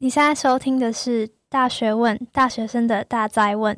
[0.00, 3.76] 你现在收听的是《大学问》，大学生的大灾问。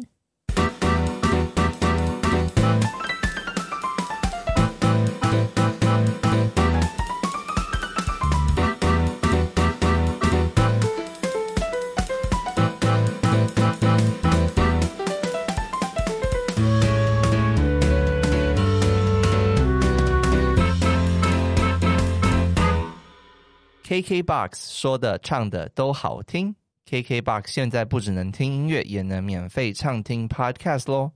[24.01, 26.55] KKBOX 说的唱的都好听
[26.89, 31.11] ，KKBOX 现在不只能听音乐，也能免费畅听 Podcast 喽！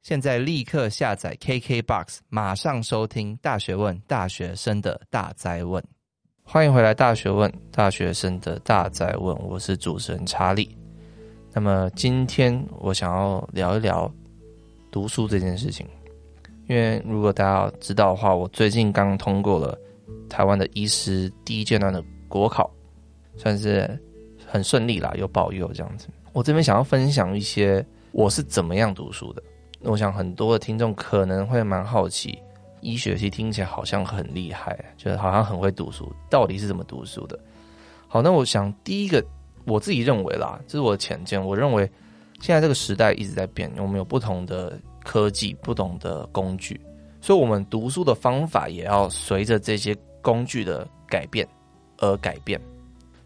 [0.00, 5.82] 现在立刻下载 KKBOX，马上收听《大学问》，大学生的大哉问。
[6.44, 9.36] 欢迎回来，《大学问》，大学生的大哉问。
[9.40, 10.78] 我是主持人查理。
[11.52, 14.08] 那么今天我想要聊一聊
[14.92, 15.84] 读书这件事情，
[16.68, 19.76] 因为如果大家知道的话，我最近刚通过了。
[20.28, 22.70] 台湾的医师第一阶段的国考，
[23.36, 23.98] 算是
[24.46, 26.08] 很顺利啦，有保佑这样子。
[26.32, 29.42] 我这边想要分享一些我是怎么样读书的。
[29.82, 32.38] 我想很多的听众可能会蛮好奇，
[32.80, 37.38] 医学系听起来好像很厉害，就是好像很会读书，到底是怎么读书的？
[38.06, 39.24] 好，那我想第一个，
[39.66, 41.88] 我自己认为啦，这是我的浅见，我认为
[42.40, 46.80] 现在这个时代一直在变，我们有不同的科技，不同的工具。
[47.20, 49.96] 所以，我们读书的方法也要随着这些
[50.28, 51.48] 工具的改变
[51.96, 52.60] 而改变。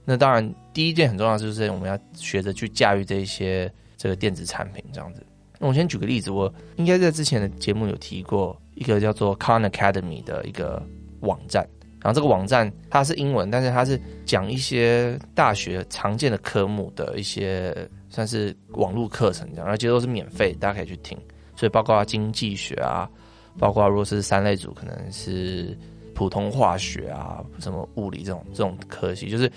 [0.04, 5.26] 那当然，第一件很重要的就是我们要学着去驾驭这些这个电子产品，这样子。
[5.58, 10.80] 那我先举个例子，我应该在之前的节目有提过一个叫做 Khan Academy 的一个
[11.22, 11.68] 网站。
[12.00, 17.74] 然后这个网站它是英文，但是它是讲一些大学常见的科目的一些
[18.10, 21.18] 算是网络课程这样，而且都是免费，大家可以去听。
[21.56, 23.10] 所以包括经济学啊。
[23.58, 25.76] 包括如果是三类组，可能是
[26.14, 29.50] 普通化学啊，什么物理这种这种科系，就是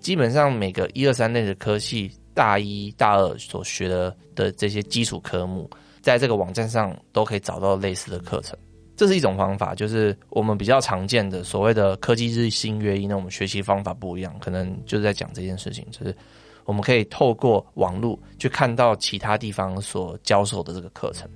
[0.00, 5.68] 基本上每个一二三类的科系，大一大二所学的的这些基础科目，
[6.00, 8.58] 在这个网站上都可以找到类似的课程。
[8.96, 16.14] 这是一种方法，就是我们比较常见的所谓的科技日新月异，那我们学习方法不一样，可能就是在讲这件事情，就是
[16.64, 21.28] 我们可以透过网络去看到其他地方所教授的这个课程。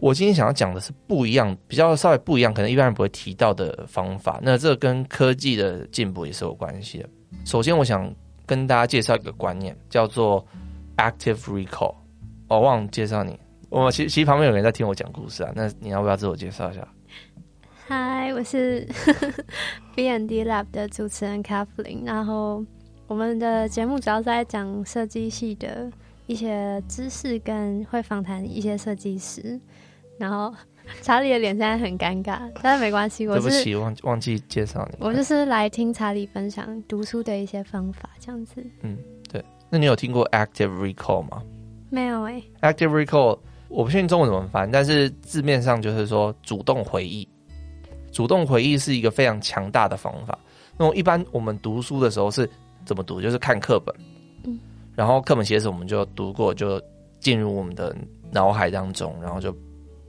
[0.00, 4.40] 我今天想要讲的是不一样，比较稍微不一样，可能一般人不会提到的方法。
[4.42, 7.08] 那这跟科技的进步也是有关系的。
[7.44, 8.10] 首先，我想
[8.46, 10.44] 跟大家介绍一个观念，叫做
[10.96, 11.94] active recall。
[12.48, 15.52] 我忘了介绍你，我其实其实旁边有人在听我讲故事啊。
[15.54, 16.88] 那你要不要自我介绍一下？
[17.86, 18.88] 嗨，我是
[19.94, 22.06] B n D Lab 的主持人 Kathleen。
[22.06, 22.64] 然后
[23.06, 25.92] 我们的节目主要是在讲设计系的
[26.26, 29.60] 一些知识，跟会访谈一些设计师。
[30.20, 30.54] 然后
[31.00, 34.98] 查理的脸现在很尴尬，但是没关系，我对不起，忘忘记介绍你。
[35.00, 38.62] 我就是来听查理分享读书的一些方法，这样子。
[38.82, 38.98] 嗯，
[39.32, 39.42] 对。
[39.70, 41.42] 那你有听过 active recall 吗？
[41.88, 42.72] 没有哎、欸。
[42.74, 43.38] active recall
[43.68, 47.26] 我不确定中文怎么翻，但是字面上就是说主动回忆。
[48.12, 50.38] 主动回忆是一个非常强大的方法。
[50.76, 52.46] 那么一般我们读书的时候是
[52.84, 53.22] 怎么读？
[53.22, 53.94] 就是看课本，
[54.44, 54.58] 嗯，
[54.94, 56.78] 然后课本写什么我们就读过，就
[57.20, 57.96] 进入我们的
[58.30, 59.50] 脑海当中，然后就。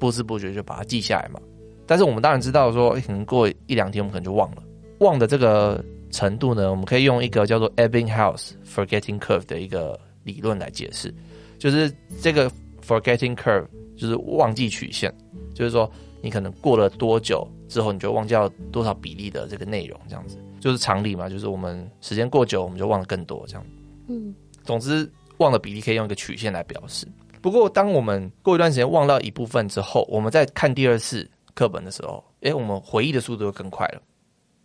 [0.01, 1.39] 不知不觉就把它记下来嘛，
[1.85, 4.63] 但是我们当然知道说，可能过一两天我们可能就忘了。
[4.97, 11.13] 忘的这个程度呢，我们可以用一个叫做 Ebbinghaus forgetting curve 的一个理论来解释，
[11.59, 12.51] 就是这个
[12.83, 15.13] forgetting curve 就是忘记曲线，
[15.53, 15.87] 就是说
[16.19, 23.63] 你可能过了多久之后，你就忘掉多少比例的这个内容，这样子就是常理嘛，就是我们时间过久，我们就忘了更多这样。
[24.07, 24.33] 嗯，
[24.63, 25.07] 总之
[25.37, 27.07] 忘的比例可以用一个曲线来表示。
[27.41, 34.01] 不过，当我们过一段时间忘掉一部分之后，我们在看第二次课本的时候，诶，我们回忆的速度就更快了。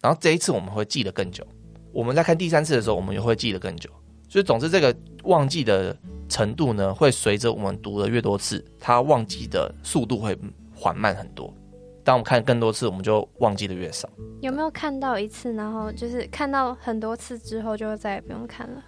[0.02, 1.44] 然后这一次我们会记得更久。
[1.92, 3.88] 我们在看第三次的时候，我们也会记得更久。
[4.28, 5.96] 所以，总之，这个忘记的
[6.28, 10.36] 程度呢，会随着我们读的越多次，它忘记的速度会
[10.74, 11.50] 缓慢很多。
[12.04, 14.08] 当我们看更多次，我们就忘记的越少。
[14.42, 18.84] 有没有看到一次，然后就是看到很多次之后，就再也不用看了？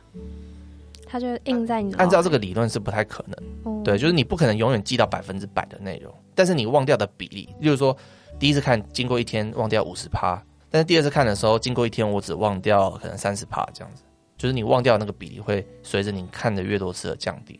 [1.08, 1.94] 它就印在你。
[1.94, 7.96] 按照这个理论是不太可能，嗯、对，就是你不可能永远记到百分之百的内容，但是你忘掉的比例，例如说
[8.38, 10.40] 第一次看经过一天忘掉五十趴，
[10.70, 14.02] 但是第二次看的时候经过一天我只忘掉可能三十趴这样子，
[14.36, 17.58] 就是你忘掉的那个比例会随着你看的越多次而降低。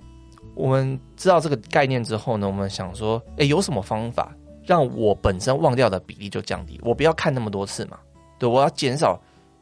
[0.54, 4.34] 我们知道这个概念之后呢，我们想说，哎，有什么方法
[4.64, 6.80] 让我本身忘掉的比例就降低？
[6.82, 7.98] 我不要看那么多次嘛，
[8.38, 9.20] 对，我要减少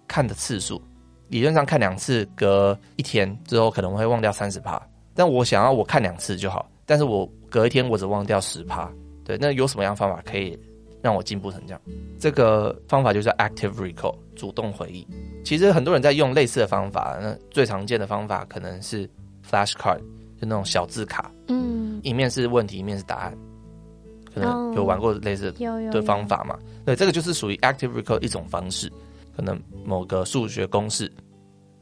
[0.08, 0.82] 看的次数。
[1.28, 4.80] 理论上看两次，隔一天之后可能会忘掉三十趴，
[5.14, 8.90] 但我想要我看两次就好，但是我隔一天我只忘掉十趴，
[9.24, 10.58] 对，那有什么样的方法可以
[11.02, 11.80] 让我进步成这样。
[12.18, 15.06] 这个方法就叫 active recall，主动回忆。
[15.44, 19.08] 其实很多人在用类似的方法，那最常见的方法可能是
[19.48, 23.36] flashcard，就那种小字卡，嗯，一面是问题，一面是答案。
[24.34, 25.50] 可能有玩过类似
[25.90, 26.58] 的方法嘛？
[26.84, 28.92] 对，这个就是属于 active recall 一种方式。
[29.36, 31.12] 可能某个数学公式，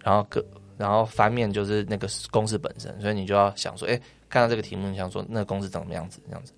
[0.03, 0.45] 然后个
[0.77, 6.53] 然后翻面就是那个公式本身，所以你就要想说，哎，看到这个题目，你想说那个公式长什么样子，这样子。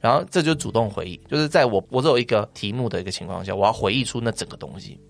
[0.00, 5.00] 然后这就主动回忆，就是在我我只有一个题目的一个情况下，我要回忆出那整个东西。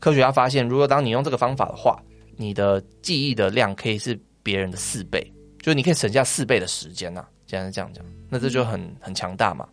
[0.00, 2.02] 科学家发现，如果当你用这个方法的话，
[2.36, 5.24] 你的记忆的量可以是别人的四倍，
[5.60, 9.68] 就是你可以省下四倍的时间呐、既然是这样讲，那这就很很强大嘛。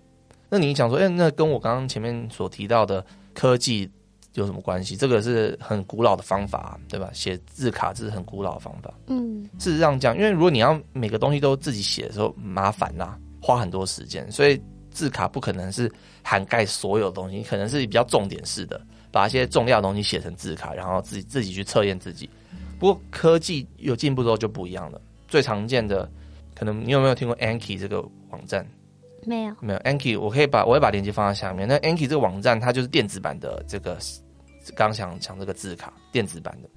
[0.48, 3.04] 那你想说，哎，那跟我刚刚前面所提到的
[3.34, 3.90] 科技
[4.38, 4.96] 有什么关系？
[4.96, 7.10] 这个是很古老的方法，对吧？
[7.12, 8.94] 写字卡这是很古老的方法。
[9.08, 13.20] 嗯，事实上讲，因为如果你要每个东西都自己写的时候，麻烦啦、啊。
[13.42, 14.62] 花很多时间，所以
[14.92, 15.90] 字卡不可能是
[16.22, 18.82] 涵盖所有东西，可能是比较重点式的，
[19.12, 22.30] 把一些重要的东西写成字卡，然后自己自己去测验自己。
[22.78, 25.02] 不过科技有进步之后就不一样了。
[25.28, 26.10] 最常见的，
[26.56, 28.68] 可能你有没有听过 Anki 这个网站？
[29.26, 31.68] 没有，没有 Anki，我可以把我会把链接放在下面。
[31.68, 33.98] 那 Anki 这个网站，它就是电子版的这个
[34.76, 36.70] 刚想讲这个字卡，电子版的，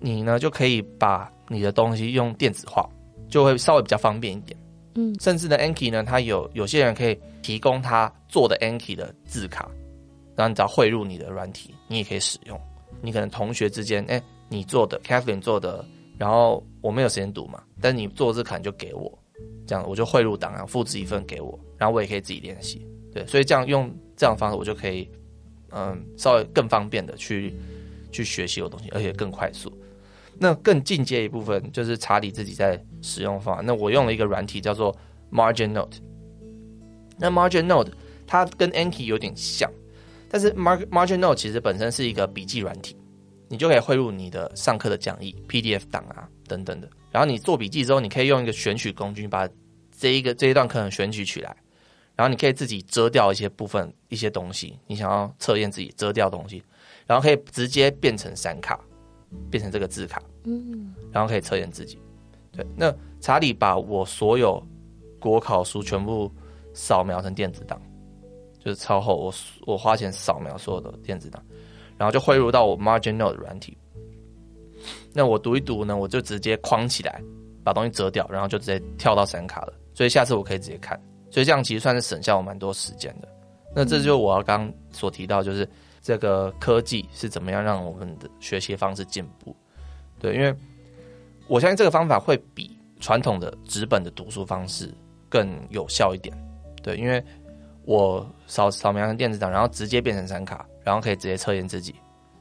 [0.00, 2.88] 你呢就可以把你的东西用电子化，
[3.28, 4.58] 就会稍微比较方便一点。
[4.94, 9.68] 嗯，甚至呢，Anki 呢，它有有些人可以提供他做的 Anki 的字卡，
[10.36, 12.58] 然后你只要汇入你的软体，你也可以使用。
[13.02, 15.84] 你可能同学之间，哎，你做的 Kathleen 做的，
[16.16, 19.12] 然后我没有时间读嘛，但是你做的字卡你就给我，
[19.66, 22.86] 这样我就汇入档案，复制一份给我，然后我也可以自己练习。
[23.12, 25.10] 对，所以这样用这样的方式，我就可以，
[25.74, 27.52] 嗯，稍微更方便的去
[28.12, 29.72] 去学习的东西，而且更快速。
[30.38, 33.62] 那更进阶一部分就是查理自己在使用方法。
[33.62, 34.96] 那我用了一个软体叫做
[35.30, 35.98] Margin Note。
[37.18, 37.92] 那 Margin Note
[38.26, 39.70] 它跟 Anki 有点像，
[40.28, 42.96] 但是 Margin Note 其实本身是一个笔记软体，
[43.48, 46.88] 你就可以汇入你的上课的讲义、PDF 档啊等等的。
[47.12, 49.48] 然后你做笔记之后，你可以用一个选取工具把
[49.96, 51.56] 这一个这一段课程选取起来，
[52.16, 56.62] 然后你可以自己遮掉一些部分一些东西，你想要测验自己遮掉东西，
[57.06, 58.78] 然后可以直接变成闪卡。
[59.50, 61.98] 变成这个字卡，嗯，然后可以测验自己。
[62.52, 64.64] 对，那查理把我所有
[65.18, 66.30] 国考书全部
[66.72, 67.82] 扫描成电子档，
[68.60, 69.34] 就是超厚，我
[69.66, 71.44] 我花钱扫描所有的电子档，
[71.98, 73.76] 然后就汇入到我 Margin Note 的软体。
[75.12, 77.20] 那我读一读呢，我就直接框起来，
[77.64, 79.72] 把东西折掉，然后就直接跳到闪卡了。
[79.94, 80.96] 所以下次我可以直接看，
[81.34, 83.28] 所以这样其实算是省下我蛮多时间的。
[83.74, 85.68] 那这就是我要刚刚所提到，就是。
[86.06, 89.56] 这个科技是怎么样让我们的学习方式进步？
[90.20, 90.54] 对，因为
[91.48, 94.92] 我相信这个方法会比传统的纸本的读书方式
[95.30, 96.36] 更有效一点。
[96.82, 97.24] 对，因为
[97.86, 101.94] 我扫扫描成电子档，然后直接变成闪卡，然后可以直接测验自己。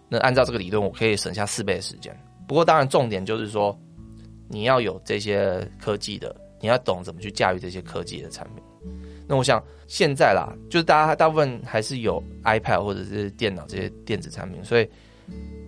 [0.10, 2.14] 那按照这个理论，我可以省下四倍的时间。
[2.46, 3.74] 不过，当然重点就是说，
[4.50, 8.64] 你要有这些科技的，你要懂怎么去驾驭这些科技的产品。
[9.28, 14.90] 那我想现在啦，就是大家大部分还是有 iPad 或者是电脑这些电子产品，所以，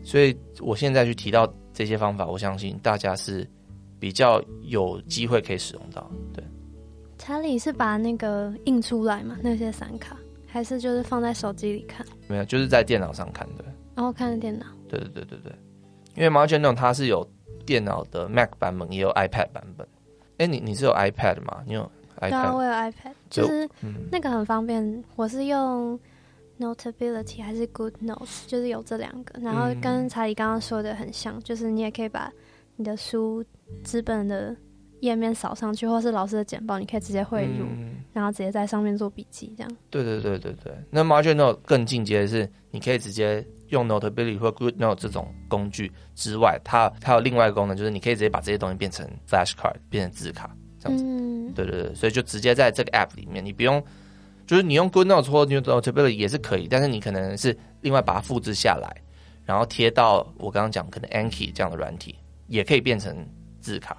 [0.04, 3.48] 所以我现在去提到这些方法，我相信大家是
[4.00, 6.10] 比较有机会可以使用到。
[6.34, 6.44] 对，
[7.18, 9.38] 查理是把那个印出来嘛？
[9.42, 10.18] 那些闪卡，
[10.48, 12.06] 还是就是放在手机里看？
[12.28, 13.66] 没有，就是在电脑上看对。
[13.96, 14.66] 然后看电脑。
[14.90, 15.54] 对对对对对，
[16.16, 17.26] 因为 Margin Note 它是有
[17.66, 19.88] 电脑的 Mac 版本，也有 iPad 版本。
[20.38, 21.64] 哎，你你是有 iPad 吗？
[21.66, 21.90] 你有？
[22.20, 23.70] 对啊，我有 iPad，就是
[24.12, 24.84] 那个很方便。
[24.84, 26.00] 嗯、我是用
[26.60, 29.40] Notability 还是 Good Notes，就是有这两个。
[29.42, 32.32] 然后跟查理刚刚说的很像，就是你也可以把
[32.76, 33.44] 你的书
[33.84, 34.56] 资本的
[35.02, 39.78] 页面扫上去，或是老师的简报，你可以直接汇入，嗯、然后直接在上面做笔记，这样。
[39.90, 40.74] 对对对对对。
[40.90, 50.56] 那 Margin Note 更进阶的是，你可以直接用 Notability 或 Good Note 这种工具之外，它它有另外一个功能，就是你可以直接把这些东西变成 Flashcard，变成字卡。
[50.88, 53.84] 嗯，对对对，所以就直接在这个 app 里面，你不用，
[54.48, 58.96] 就是你用 GoodNotes 或 Notability 也是可以，但是你可能是另外把它复制下来，
[59.46, 62.16] 然后贴到我刚刚讲可能 Anki 这样的软体，
[62.48, 63.16] 也可以变成
[63.60, 63.98] 字卡，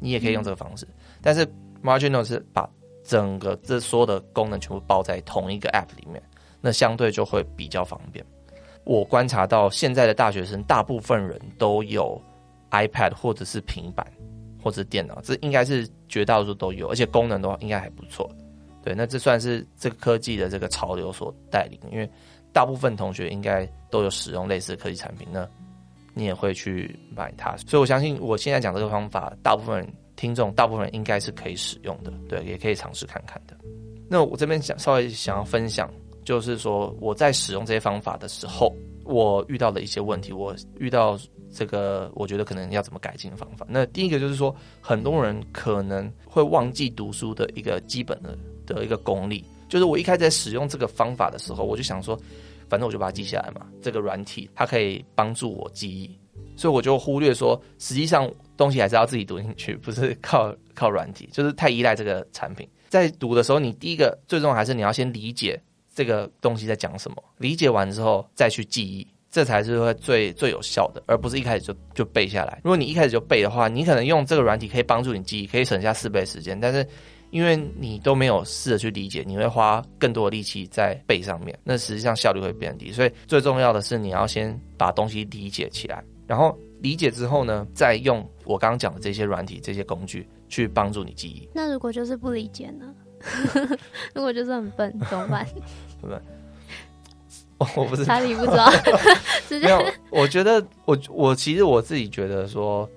[0.00, 0.86] 你也可以用这个方式。
[1.20, 1.46] 但是
[1.82, 2.68] Margin Note 是把
[3.02, 6.22] 整个这所有的功能全部包在同一个 app 里面，
[6.60, 8.24] 那相对就会比较方便。
[8.84, 12.20] 我观察到现在的大学生，大部分人都有
[12.70, 14.06] iPad 或者是平板。
[14.64, 18.26] 或者电脑，这应该是绝大多数都有，而且功能都应该还不错。
[18.82, 22.10] 对，那这算是这个科技的这个潮流所带领，因为
[22.50, 25.46] 大部分同学应该都有使用类似科技产品，那
[26.14, 27.54] 你也会去买它。
[27.58, 33.54] 所以我相信我现在讲这个方法，大部分听众，大部分应该是可以使用的，对，也可以尝试看看的。
[34.08, 35.90] 那我这边想稍微想要分享
[36.24, 41.18] 就是说我在使用这些方法的时候，我遇到的一些问题，我遇到
[41.54, 43.64] 这个我觉得可能要怎么改进的方法。
[43.68, 52.18] 那第一个就是说，很多人可能会忘记读书的一个基本的的一个功力，就是我一开始在使用这个方法的时候，我就想说，
[52.68, 56.10] 反正我就把它记下来嘛，这个软体它可以帮助我记忆。
[56.56, 62.68] 所以我就忽略说，实际上东西还是要自己读进去，不是靠靠软体，就是太依赖这个产品。
[62.88, 65.60] 在读的时候，你第一个最重要还是你要先理解
[65.92, 69.04] 这个东西在讲什么，理解完之后再去记忆，
[69.34, 72.60] 这才是会最最有效的，而不是一开始就就背下来。
[72.62, 76.86] 如果你一开始就背的话，你可能用这个软体可以帮助你记忆，可以省下四倍时间，但是
[77.30, 82.92] 因为你都没有试着去理解，你会花更多的力气在背上面，那实际上效率会变低。
[82.92, 86.00] 所以最重要的是你要先把东西理解起来。
[86.28, 91.48] 然后理解之后呢，再用我刚刚讲的这些软体、这些工具去帮助你记忆。
[91.52, 92.94] 那如果就是不理解呢？
[94.14, 95.44] 如果就是很笨，怎么办？
[96.00, 96.22] 怎么办？
[97.58, 98.70] 我 我不知道，查理不知道。
[99.62, 102.88] 没有，我觉得我我其实我自己觉得说，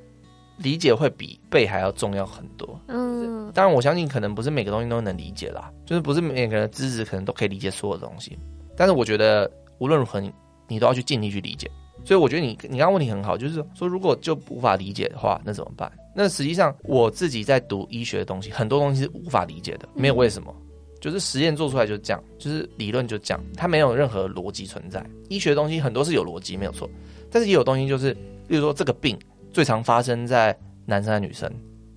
[0.58, 2.80] 理解会比背还要重要很多。
[2.88, 8.38] 嗯，当然我相信可能不是每个东西都能理解啦，就是不是每个人的知识可能都可以理解所有的东西。
[8.76, 9.50] 但是我觉得
[9.80, 10.34] 无论如何你，你
[10.76, 11.70] 你都要去尽力去理解。
[12.06, 15.92] 所以我觉得你你刚刚问题很好，就是说如果就无法理解的话，那怎么办？
[16.16, 20.56] 那实际上我自己在读医学的东西，很多东西是无法理解的，没有为什么，
[21.00, 25.06] 就是实验做出来就这样，就是理论就这样，它没有任何逻辑存在。
[25.30, 26.90] 医学的东西很多是有逻辑，没有错，
[27.32, 28.12] 但是也有东西就是，
[28.48, 29.18] 例如说这个病
[29.52, 31.52] 最常发生在男生和女生，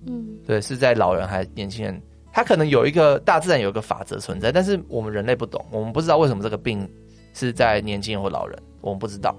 [0.05, 6.87] 嗯，对，是在老人还是年轻人，他可能有一个大自然有一个法则存在，但是我们人类不懂，我们不知道为什么这个病
[7.33, 9.35] 是在年轻人或老人，我们不知道。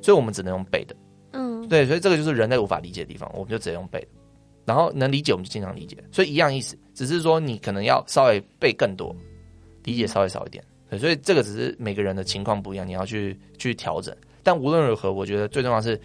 [0.00, 0.96] 所以我们只能用背的，
[1.30, 4.08] 嗯，对，所以这个就是人类无法理解的地方，我们就只能用背的，
[4.64, 9.14] 然后能理解我们就经常理解，所以一样意思，只是说你可能要稍微背更多，
[9.84, 14.14] 理解稍微少一点，对，所以这个只是每个人的情况不一样，你要去去调整。
[14.42, 16.00] 但无论如何，我觉得最重要是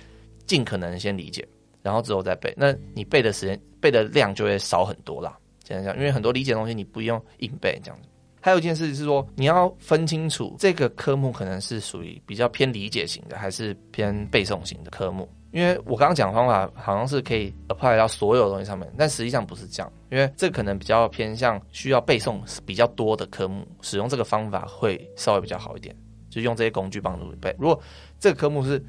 [0.46, 1.48] 尽可能先理解，
[1.82, 5.38] 然后之后再背，那你背的时间背的量就会少很多啦。
[5.63, 8.08] 这样，因为很多理解的东西你不用硬背这样子。
[8.39, 15.27] 还有一件事是说，你要分清楚这个科目可能是属于比较偏理解型的，还是偏背诵型的科目。
[15.51, 19.92] 因为我刚刚讲的方法好像是可以 apply 到所有东西上面，但实际上不是这样。
[20.10, 25.96] 因为这可能比较偏向需要背诵比较多的科目，使用这个方法会稍微比较好一点，
[26.30, 27.54] 就用这些工具帮助你背。
[27.60, 27.80] 如果
[28.20, 28.82] 这个科目是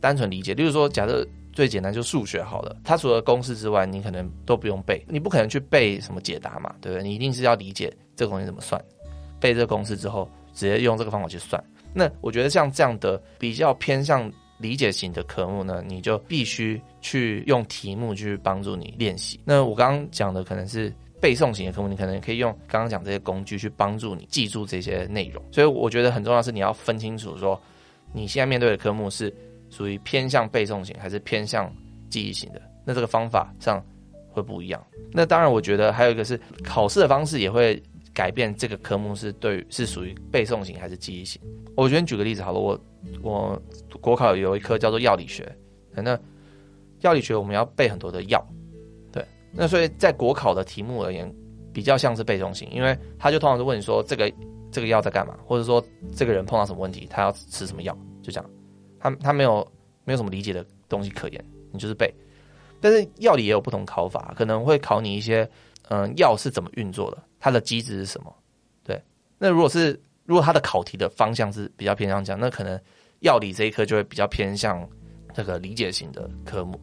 [0.00, 7.02] 单纯理解，例如说，假设最简单就数学好了，它除了公式之外，你可能都不用背，你不可能去背什么解答嘛，对不对？
[7.02, 8.80] 你一定是要理解这个东西怎么算。
[9.40, 11.62] 背这个公式之后，直接用这个方法去算。
[11.92, 19.40] 那我觉得像这样的比较偏向理解型的科目呢，你就必须去用题目去帮助你练习。
[19.44, 25.42] 那我刚刚讲的可能是背诵型的科目，你可能可以用刚刚讲这些工具去帮助你记住这些内容。
[25.50, 27.60] 所以我觉得很重要是你要分清楚说，
[28.12, 29.34] 你现在面对的科目是
[29.70, 31.72] 属于偏向背诵型还是偏向
[32.08, 32.60] 记忆型的。
[32.84, 33.84] 那这个方法上
[34.30, 34.84] 会不一样。
[35.12, 37.82] 那当然，我觉得还有一个是考试的方式也会。
[38.12, 41.40] 改变这个科目是对是属于背诵型还是记忆型？
[41.76, 42.80] 我觉得举个例子好了，我
[43.22, 43.62] 我
[44.00, 45.50] 国考有一科叫做药理学，
[45.94, 46.18] 那
[47.00, 48.44] 药理学我们要背很多的药，
[49.12, 51.32] 对，那所以在国考的题目而言，
[51.72, 54.30] 比较像是背诵型，因为他就通常是问你说这个
[54.70, 55.82] 这个药在干嘛，或者说
[56.14, 58.50] 这个人碰到什么问题，他要吃什么药，就这样，
[58.98, 59.66] 他他没有
[60.04, 62.12] 没有什么理解的东西可言，你就是背。
[62.82, 65.48] 但是药理也有不同考法，可能会考你一些，
[65.88, 67.22] 嗯，药是怎么运作的。
[67.40, 68.32] 它的机制是什么？
[68.84, 69.02] 对，
[69.38, 72.78] 那如果是如果它的考题的方向是比较偏向这样，那可能
[73.20, 74.88] 药理这一科就会比较偏向
[75.34, 76.80] 这个理解型的科目。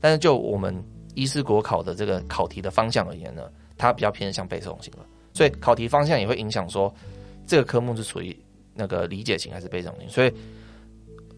[0.00, 0.74] 但是就我们
[1.14, 4.98] 医师国考的这个考题的方向而言呢，它比较偏向背诵型的，
[5.32, 6.92] 所以考题方向也会影响说
[7.46, 8.36] 这个科目是属于
[8.74, 10.08] 那个理解型还是背诵型。
[10.08, 10.32] 所以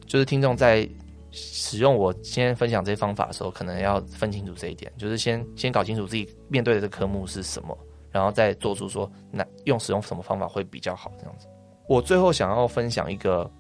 [0.07, 0.89] 就是听众在
[1.31, 7.77] 使用我今天分享这些方法的时候，可能要分清楚这一点，就是先先搞清楚自己面对的这科目是什么。
[8.13, 11.11] 然后再做出说，那用使用什么方法会比较好？
[11.19, 11.49] 这样子，
[11.89, 13.51] 我最后想要分享一个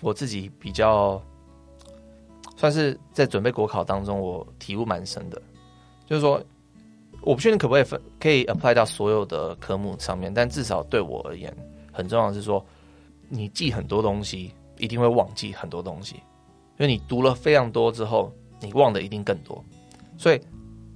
[0.00, 1.20] 我自己比较
[2.56, 5.42] 算是在准备国考当中，我体悟蛮深的，
[6.06, 6.40] 就是说，
[7.22, 11.54] 我不确定可不可以分可以 apply 到所有的科目上面，但至少对我而言，
[11.92, 12.64] 很重要的是说，
[13.28, 16.14] 你记很多东西，一定会忘记很多东西，
[16.78, 19.62] 因为你读了非常多之后，你忘的一定更多，
[20.16, 20.38] 所以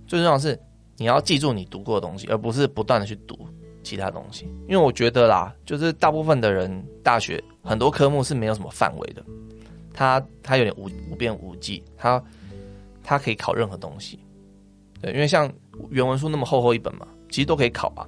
[0.06, 0.56] 最重要的是。
[1.00, 3.34] 你要记住你读过的东西，而不是不断的去读
[3.82, 4.44] 其他东西。
[4.68, 9.24] 因为我觉得啦，就是大部分的人大学很多科目是没有什么范围的，
[9.94, 12.22] 它它有点无无边无际，它
[13.02, 14.18] 它可以考任何东西。
[15.00, 15.50] 对，因为像
[15.88, 18.06] 原文书那么厚厚一本嘛，其实都可以考啊。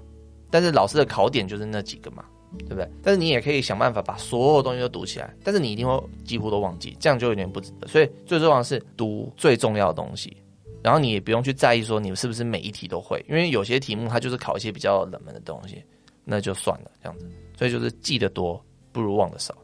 [0.50, 2.22] 但是老师的考点就是那几个嘛，
[2.58, 2.86] 对不对？
[3.02, 7.88] 但是你也可以想办法把所有东西都读起来，但是你一定会几乎都忘记，这样就有点不值得。
[7.88, 10.36] 所以最重要的是读最重要的东西，
[10.82, 15.82] 然后你也不用去在意说你是不是每一题都会，因为有些题目它就是考一些比较冷门的东西，
[16.24, 17.30] 那就算了这样子。
[17.56, 18.60] 所以就是记得多
[18.90, 19.56] 不如忘得少，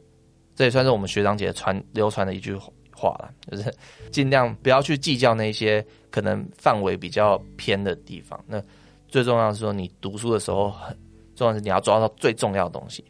[0.54, 2.54] 这也算是我们学长姐传流传的一句
[2.94, 3.74] 话了，就是
[4.12, 8.38] 尽量不要去计较那些可能范围比较偏的地方。
[8.46, 8.62] 那
[9.08, 10.96] 最重要的是说，你读书的时候很
[11.34, 13.04] 重要是你要抓到最重要的东西，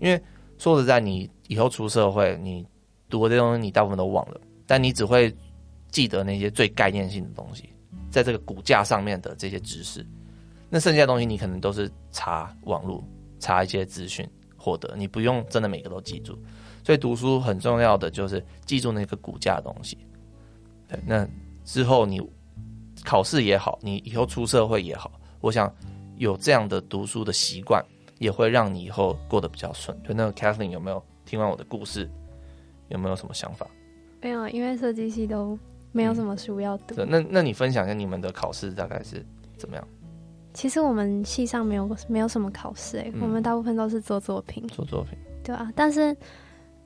[0.00, 0.20] 因为
[0.58, 2.66] 说实在，你以后出社会，你
[3.08, 5.34] 读的这东西你大部分都忘了，但你只会
[5.92, 7.68] 记得那些最概念性的东西，
[8.10, 10.04] 在这个骨架上面的这些知识。
[10.68, 13.04] 那剩下的东西你可能都是查网络，
[13.38, 16.36] 查一些资讯获得，你不用真的每个都记住。
[16.82, 19.96] 所以读书很重要的就是记住那个骨架的东西。
[20.88, 21.28] 对，那
[21.64, 22.20] 之后你
[23.04, 25.72] 考试也好，你以后出社会也好，我想
[26.16, 27.84] 有这样的读书的习惯，
[28.18, 29.96] 也会让你以后过得比较顺。
[30.02, 32.10] 就那个 Kathleen 有没有听完我的故事？
[32.88, 33.66] 有没有什么想法？
[34.20, 35.58] 没有，因为设计系都
[35.92, 36.94] 没有什么书要读。
[36.96, 39.24] 嗯、那那你分享一下你们的考试大概是
[39.56, 39.88] 怎么样？
[40.52, 44.66] 其实我们系上没有没有什么考试，哎、嗯，我们大部分都是做作品。
[44.68, 46.16] 做作品，对啊，但是。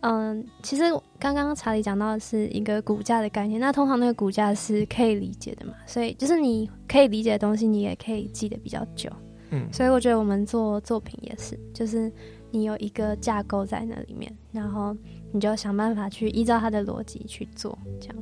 [0.00, 0.84] 嗯，其实
[1.18, 9.10] 刚刚查理讲到的是一个骨架的概念，那通常那个骨架是可以理解的嘛，所以就是你可以理解的东西，你也可以记得比较久。
[9.50, 12.12] 嗯，所以我觉得我们做作品也是，就是
[12.52, 14.94] 你有一个架构在那里面，然后
[15.32, 18.16] 你就想办法去依照它的逻辑去做，这样。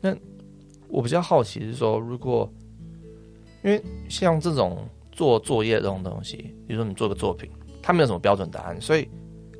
[0.00, 0.16] 那
[0.88, 2.50] 我比较好奇是说，如果
[3.62, 6.36] 因为像这种做作业这种东西，
[6.66, 7.50] 比如说你做个作品，
[7.82, 9.08] 它没有什么标准答案，所以。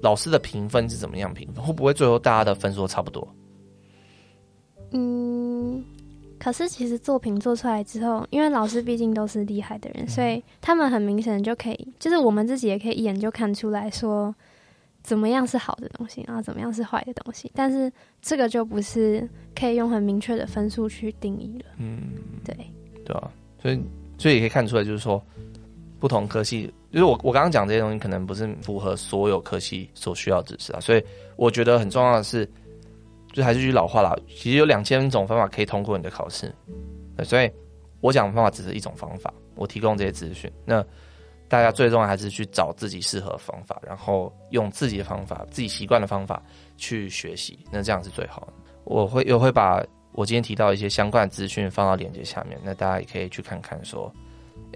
[0.00, 1.64] 老师的评分是怎么样评分？
[1.64, 3.26] 会不会最后大家的分数差不多？
[4.92, 5.85] 嗯，
[6.38, 14.33] 可是其实作品做出来之后，因为老师毕竟都是厉害的人，嗯，所以他们很明显就可以，就是我们自己也可以一眼就看出来说，
[15.08, 17.50] 怎么样是好的东西，然后怎么样是坏的东西。
[17.54, 19.26] 但是这个就不是
[19.58, 21.70] 可以用很明确的分数去定义了。
[21.78, 22.12] 嗯，
[22.44, 22.54] 对，
[23.04, 23.30] 对啊，
[23.62, 23.80] 所以
[24.18, 25.22] 所以也可以看出来，就是说。
[26.00, 31.02] 不同科系，就是我我刚刚讲这些东西，可能不是符合所有科系所需要知识啊，所以
[31.34, 32.49] 我觉得很重要的是，
[33.32, 36.54] 就还是句老话啦，其实有两千种方法可以通过你的考试，
[37.25, 37.50] 所以
[38.00, 40.86] 我讲的方法只是一种方法，我提供这些资讯，那
[41.49, 46.43] 大家最重要还是去找自己适合方法，然后用自己的方法、自己习惯的方法
[46.76, 48.52] 去学习，那这样是最好的。
[48.84, 49.82] 我会又会把
[50.13, 54.13] 我今天提到一些相关的资讯放到链接下面，那大家也可以去看看说。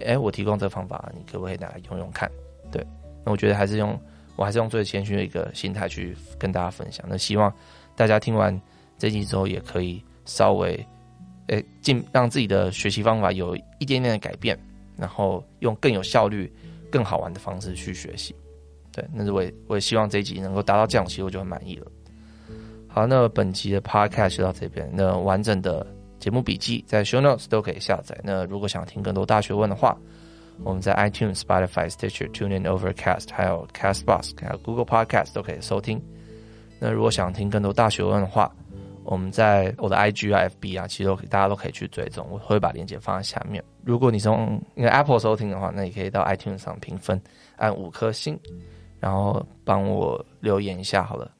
[0.06, 2.30] 哎，我提供这个方法，你可不可以拿来用用看？
[2.70, 2.84] 对，
[3.24, 4.00] 那我觉得还是用，
[4.36, 7.04] 我还是用最谦虚的一个心态去跟大家分享。
[7.08, 7.52] 那希望
[7.94, 8.58] 大家听完
[8.96, 10.74] 这集之后，也可以稍微，
[11.48, 14.58] 诶，尽让自己的学习方法有一点点的改变，
[15.02, 16.48] 然后用更有效率、
[16.88, 18.32] 更好玩的方式去学习。
[18.92, 21.86] 对，那是我也我也希望这一集能够达到这样，其实我就很满意了。
[22.86, 25.84] 好，那本期的 Podcast 就到这边，那完整的。
[26.22, 28.16] 节目笔记在 Show Notes 都可以下载。
[28.22, 29.98] 那如果想听更多大学问的话，
[30.62, 36.00] 我们在 iTunes、Spotify、Stitcher、TuneIn、Overcast，还有 Castbox，还有 Google Podcast 都可以收听。
[36.78, 38.54] 那如果想听更多大学问的话，
[39.02, 43.60] 我们在我的 IG 啊、FB 啊，其实都可以大家都可以去追踪，我会把链接放在下面。
[43.84, 47.20] 如果你从那个 Apple 收听的话，那你可以到 iTunes 上评分，
[47.56, 48.38] 按五颗星，
[49.00, 51.30] 然后帮我留言一下好了。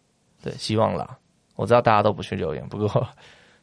[0.42, 1.16] 对，希望啦。
[1.54, 3.06] 我知道大家都不去留言，不过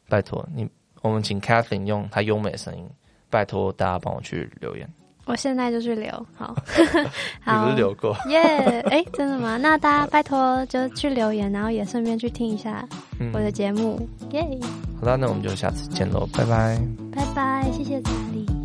[0.07, 0.67] 拜托你。
[1.01, 2.89] 我们请 Catherine 用她优美的声音，
[3.29, 4.87] 拜托大家帮我去留言。
[5.25, 6.55] 我现在就去留，好，
[7.39, 8.15] 好，你不是留过？
[8.27, 9.57] 耶，哎，真的吗？
[9.57, 12.85] 那大家拜托就去留言，然后也顺便去听一下
[13.31, 13.99] 我的节目，
[14.31, 14.59] 耶、嗯。
[14.59, 14.65] Yeah、
[14.99, 16.81] 好了，那我们就下次见喽，拜拜，
[17.15, 18.58] 拜拜，谢谢查理。